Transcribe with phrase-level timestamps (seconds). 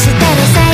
[0.00, 0.69] してるせ